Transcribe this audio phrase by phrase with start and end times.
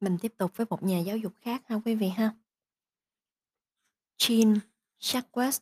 [0.00, 2.34] Mình tiếp tục với một nhà giáo dục khác ha quý vị ha.
[4.18, 4.58] Jean
[5.00, 5.60] Jacques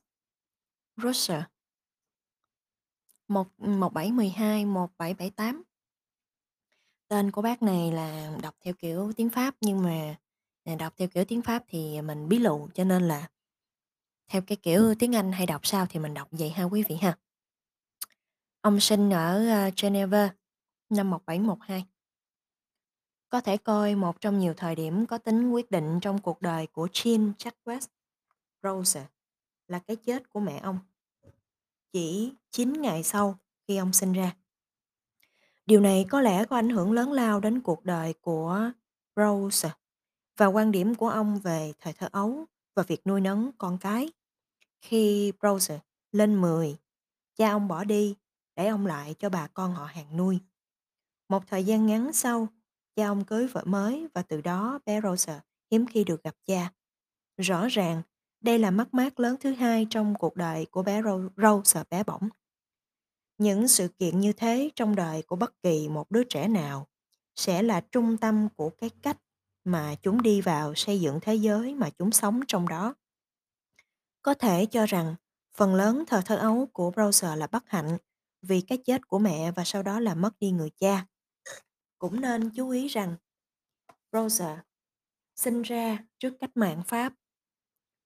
[0.97, 1.43] Rousseau.
[3.29, 5.63] Một ừ, 1712-1778.
[7.09, 10.17] Tên của bác này là đọc theo kiểu tiếng Pháp nhưng mà,
[10.65, 13.29] à, đọc theo kiểu tiếng Pháp thì mình bí lụ cho nên là
[14.29, 16.97] theo cái kiểu tiếng Anh hay đọc sao thì mình đọc vậy ha quý vị
[16.97, 17.19] ha.
[18.61, 20.35] Ông sinh ở, ờ, Geneva
[20.91, 21.85] năm 1712.
[23.29, 26.67] Có thể coi một trong nhiều thời điểm có tính quyết định trong cuộc đời
[26.67, 27.87] của Jean Jacques
[28.63, 29.07] Rose
[29.69, 30.79] là cái chết của mẹ ông.
[31.93, 34.37] Chỉ 9 ngày sau khi ông sinh ra.
[35.67, 38.71] Điều này có lẽ có ảnh hưởng lớn lao đến cuộc đời của
[39.17, 39.71] Rose
[40.37, 44.11] và quan điểm của ông về thời thơ ấu và việc nuôi nấng con cái.
[44.81, 45.81] Khi Rose
[46.13, 46.77] lên 10,
[47.37, 48.17] cha ông bỏ đi
[48.57, 50.39] để ông lại cho bà con họ hàng nuôi.
[51.29, 52.49] Một thời gian ngắn sau,
[52.99, 56.73] cha ông cưới vợ mới và từ đó bé Rosa hiếm khi được gặp cha.
[57.37, 58.03] Rõ ràng,
[58.41, 61.03] đây là mất mát lớn thứ hai trong cuộc đời của bé
[61.37, 62.29] Rosa bé bỏng.
[63.39, 66.87] Những sự kiện như thế trong đời của bất kỳ một đứa trẻ nào
[67.37, 69.19] sẽ là trung tâm của cái cách
[69.65, 72.95] mà chúng đi vào xây dựng thế giới mà chúng sống trong đó.
[74.23, 75.15] Có thể cho rằng
[75.57, 77.99] phần lớn thời thơ ấu của Browser là bất hạnh
[78.43, 81.07] vì cái chết của mẹ và sau đó là mất đi người cha.
[81.99, 83.17] Cũng nên chú ý rằng
[84.13, 84.65] Rosa
[85.37, 87.13] sinh ra trước cách mạng Pháp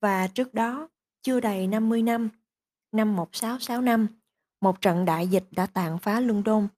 [0.01, 0.89] và trước đó
[1.23, 2.29] chưa đầy 50 năm,
[2.93, 4.07] năm 1665,
[4.61, 6.69] một trận đại dịch đã tàn phá London,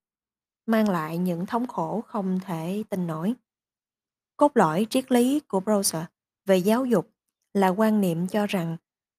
[0.67, 3.35] mang lại những thống khổ không thể tin nổi.
[4.37, 6.07] Cốt lõi triết lý của Rosa
[6.45, 7.11] về giáo dục
[7.53, 8.77] là quan niệm cho rằng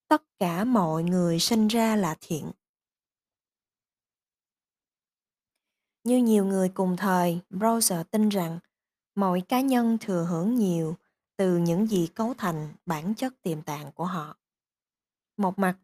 [0.08, 2.50] tất cả mọi người sinh ra là thiện
[6.06, 8.58] Như nhiều người cùng thời, Browser tin rằng
[9.14, 10.96] mọi cá nhân thừa hưởng nhiều
[11.36, 14.36] từ những gì cấu thành bản chất tiềm tàng của họ.
[15.36, 15.76] Một mặt,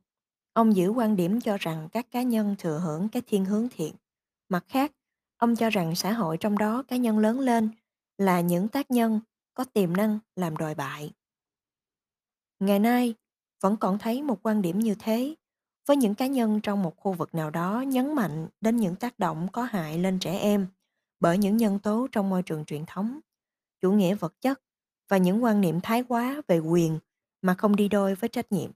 [0.52, 3.94] ông giữ quan điểm cho rằng các cá nhân thừa hưởng cái thiên hướng thiện.
[4.48, 4.92] Mặt khác,
[5.36, 7.70] ông cho rằng xã hội trong đó cá nhân lớn lên
[8.18, 9.20] là những tác nhân
[9.54, 11.12] có tiềm năng làm đồi bại.
[12.60, 13.14] Ngày nay,
[13.60, 15.34] vẫn còn thấy một quan điểm như thế
[15.86, 19.18] với những cá nhân trong một khu vực nào đó nhấn mạnh đến những tác
[19.18, 20.66] động có hại lên trẻ em
[21.20, 23.20] bởi những nhân tố trong môi trường truyền thống,
[23.80, 24.62] chủ nghĩa vật chất
[25.08, 26.98] và những quan niệm thái quá về quyền
[27.42, 28.70] mà không đi đôi với trách nhiệm.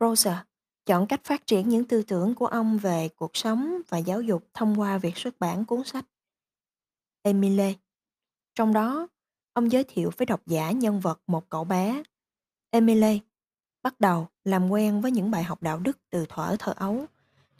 [0.00, 0.46] Rosa
[0.86, 4.44] chọn cách phát triển những tư tưởng của ông về cuộc sống và giáo dục
[4.54, 6.04] thông qua việc xuất bản cuốn sách
[7.22, 7.74] Emile.
[8.54, 9.08] Trong đó,
[9.52, 12.02] ông giới thiệu với độc giả nhân vật một cậu bé
[12.76, 13.20] Emily
[13.82, 17.04] bắt đầu làm quen với những bài học đạo đức từ thuở thơ ấu.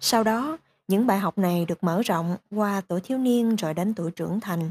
[0.00, 3.94] Sau đó, những bài học này được mở rộng qua tuổi thiếu niên rồi đến
[3.94, 4.70] tuổi trưởng thành.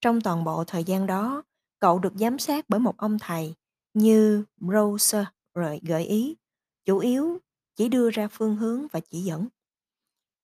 [0.00, 1.42] Trong toàn bộ thời gian đó,
[1.80, 3.54] cậu được giám sát bởi một ông thầy
[3.94, 5.24] như Rose
[5.54, 6.36] rồi gợi ý,
[6.84, 7.38] chủ yếu
[7.76, 9.48] chỉ đưa ra phương hướng và chỉ dẫn.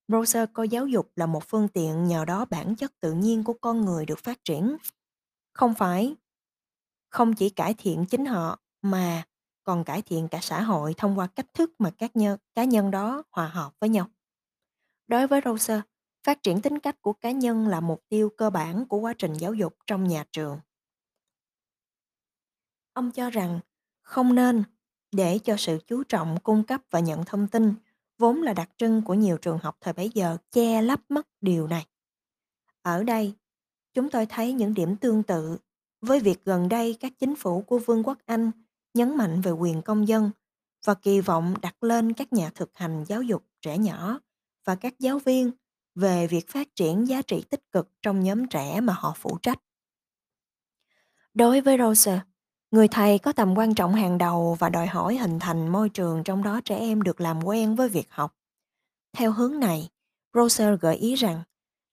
[0.08, 3.54] Rose coi giáo dục là một phương tiện nhờ đó bản chất tự nhiên của
[3.60, 4.76] con người được phát triển.
[5.52, 6.14] Không phải
[7.08, 9.24] không chỉ cải thiện chính họ mà
[9.70, 12.90] còn cải thiện cả xã hội thông qua cách thức mà các nhân, cá nhân
[12.90, 14.06] đó hòa hợp với nhau.
[15.06, 15.80] Đối với Roser,
[16.26, 19.32] phát triển tính cách của cá nhân là mục tiêu cơ bản của quá trình
[19.32, 20.58] giáo dục trong nhà trường.
[22.92, 23.60] Ông cho rằng
[24.02, 24.62] không nên
[25.12, 27.74] để cho sự chú trọng cung cấp và nhận thông tin
[28.18, 31.66] vốn là đặc trưng của nhiều trường học thời bấy giờ che lấp mất điều
[31.66, 31.86] này.
[32.82, 33.34] Ở đây,
[33.94, 35.58] chúng tôi thấy những điểm tương tự
[36.00, 38.50] với việc gần đây các chính phủ của Vương quốc Anh
[38.94, 40.30] nhấn mạnh về quyền công dân
[40.84, 44.20] và kỳ vọng đặt lên các nhà thực hành giáo dục trẻ nhỏ
[44.64, 45.50] và các giáo viên
[45.94, 49.58] về việc phát triển giá trị tích cực trong nhóm trẻ mà họ phụ trách.
[51.34, 52.20] Đối với Rose,
[52.70, 56.24] người thầy có tầm quan trọng hàng đầu và đòi hỏi hình thành môi trường
[56.24, 58.36] trong đó trẻ em được làm quen với việc học.
[59.12, 59.88] Theo hướng này,
[60.34, 61.42] Rose gợi ý rằng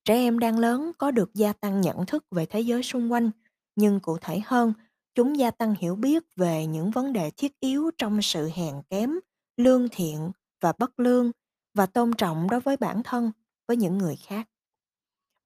[0.06, 3.32] trẻ em đang lớn có được gia tăng nhận thức về thế giới xung quanh,
[3.76, 4.74] nhưng cụ thể hơn
[5.18, 9.20] Chúng gia tăng hiểu biết về những vấn đề thiết yếu trong sự hèn kém,
[9.58, 10.32] lương thiện
[10.62, 11.32] và bất lương
[11.74, 13.32] và tôn trọng đối với bản thân,
[13.68, 14.50] với những người khác.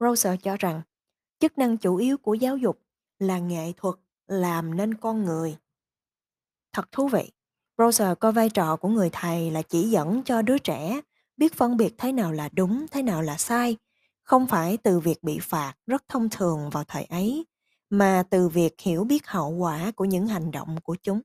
[0.00, 0.82] Roser cho rằng
[1.40, 2.78] chức năng chủ yếu của giáo dục
[3.18, 3.94] là nghệ thuật
[4.26, 5.56] làm nên con người.
[6.72, 7.30] Thật thú vị,
[7.78, 11.00] Roser coi vai trò của người thầy là chỉ dẫn cho đứa trẻ
[11.36, 13.76] biết phân biệt thế nào là đúng, thế nào là sai,
[14.22, 17.44] không phải từ việc bị phạt rất thông thường vào thời ấy
[17.92, 21.20] mà từ việc hiểu biết hậu quả của những hành động của chúng.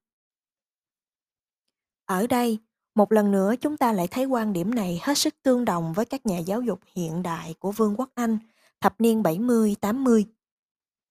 [2.06, 2.60] Ở đây,
[2.96, 6.06] một lần nữa chúng ta lại thấy quan điểm này hết sức tương đồng với
[6.06, 8.38] các nhà giáo dục hiện đại của Vương quốc Anh
[8.82, 10.24] thập niên 70-80.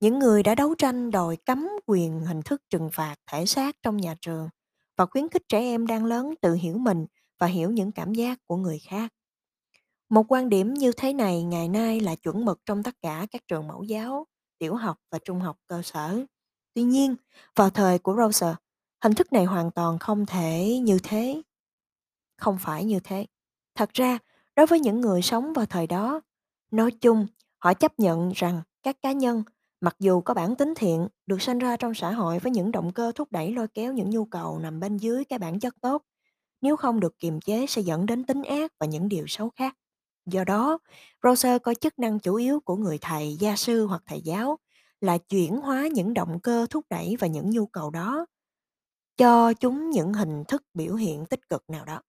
[0.00, 3.96] Những người đã đấu tranh đòi cấm quyền hình thức trừng phạt thể xác trong
[3.96, 4.48] nhà trường
[4.96, 7.06] và khuyến khích trẻ em đang lớn tự hiểu mình
[7.38, 9.12] và hiểu những cảm giác của người khác.
[10.08, 13.42] Một quan điểm như thế này ngày nay là chuẩn mực trong tất cả các
[13.48, 14.26] trường mẫu giáo,
[14.58, 16.24] tiểu học và trung học cơ sở.
[16.74, 17.16] Tuy nhiên,
[17.54, 18.54] vào thời của Rouser,
[19.02, 21.42] hình thức này hoàn toàn không thể như thế.
[22.36, 23.26] Không phải như thế.
[23.74, 24.18] Thật ra,
[24.56, 26.20] đối với những người sống vào thời đó,
[26.70, 27.26] nói chung,
[27.58, 29.42] họ chấp nhận rằng các cá nhân,
[29.80, 32.92] mặc dù có bản tính thiện, được sinh ra trong xã hội với những động
[32.92, 36.02] cơ thúc đẩy lôi kéo những nhu cầu nằm bên dưới cái bản chất tốt,
[36.60, 39.76] nếu không được kiềm chế sẽ dẫn đến tính ác và những điều xấu khác.
[40.26, 40.78] Do đó,
[41.22, 44.58] browser có chức năng chủ yếu của người thầy, gia sư hoặc thầy giáo
[45.00, 48.26] là chuyển hóa những động cơ thúc đẩy và những nhu cầu đó
[49.16, 52.02] cho chúng những hình thức biểu hiện tích cực nào đó.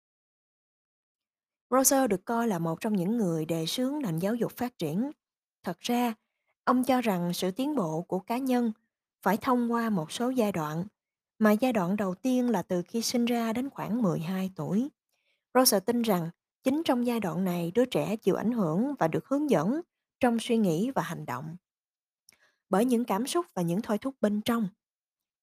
[1.70, 5.12] Rouser được coi là một trong những người đề xướng nền giáo dục phát triển.
[5.64, 6.14] Thật ra,
[6.64, 8.72] ông cho rằng sự tiến bộ của cá nhân
[9.22, 10.86] phải thông qua một số giai đoạn,
[11.40, 14.90] mà giai đoạn đầu tiên là từ khi sinh ra đến khoảng 12 tuổi.
[15.54, 16.30] Rouser tin rằng
[16.66, 19.82] chính trong giai đoạn này đứa trẻ chịu ảnh hưởng và được hướng dẫn
[20.20, 21.56] trong suy nghĩ và hành động
[22.70, 24.68] bởi những cảm xúc và những thôi thúc bên trong.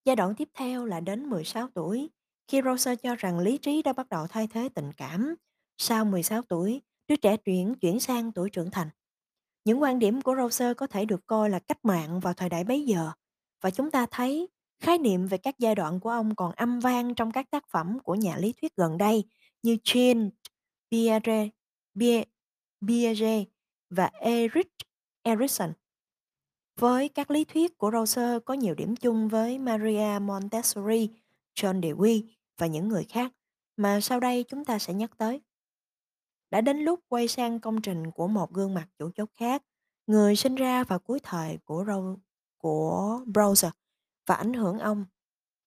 [0.04, 2.10] Giai đoạn tiếp theo là đến 16 tuổi,
[2.48, 5.34] khi Rosa cho rằng lý trí đã bắt đầu thay thế tình cảm.
[5.78, 8.88] Sau 16 tuổi, đứa trẻ chuyển chuyển sang tuổi trưởng thành.
[9.64, 12.64] Những quan điểm của Rosa có thể được coi là cách mạng vào thời đại
[12.64, 13.10] bấy giờ,
[13.60, 14.48] và chúng ta thấy
[14.80, 17.98] khái niệm về các giai đoạn của ông còn âm vang trong các tác phẩm
[18.04, 19.24] của nhà lý thuyết gần đây
[19.62, 20.28] như Change
[20.92, 21.50] Piaget,
[21.98, 23.44] Pie-
[23.90, 24.68] và Eric
[25.22, 25.72] Erikson.
[26.76, 31.10] Với các lý thuyết của Rouser có nhiều điểm chung với Maria Montessori,
[31.54, 32.22] John Dewey
[32.58, 33.32] và những người khác
[33.76, 35.40] mà sau đây chúng ta sẽ nhắc tới.
[36.50, 39.62] Đã đến lúc quay sang công trình của một gương mặt chủ chốt khác,
[40.06, 42.16] người sinh ra vào cuối thời của Rou
[42.58, 43.70] của Browser
[44.26, 45.04] và ảnh hưởng ông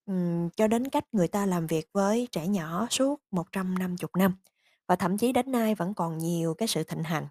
[0.06, 4.36] um, cho đến cách người ta làm việc với trẻ nhỏ suốt 150 năm
[4.88, 7.28] và thậm chí đến nay vẫn còn nhiều cái sự thịnh hành.